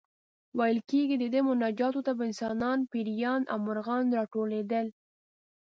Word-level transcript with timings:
ویل 0.57 0.79
کېږي 0.91 1.15
د 1.19 1.25
ده 1.33 1.39
مناجاتو 1.49 2.01
ته 2.05 2.11
به 2.17 2.23
انسانان، 2.29 2.79
پېریان 2.91 3.41
او 3.51 3.57
مرغان 3.67 4.05
راټولېدل. 4.17 4.87